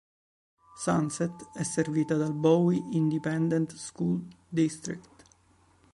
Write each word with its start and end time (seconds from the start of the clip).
Sunset 0.79 1.51
è 1.53 1.61
servita 1.61 2.15
dal 2.15 2.33
Bowie 2.33 2.81
Independent 2.93 3.75
School 3.75 4.25
District. 4.49 5.23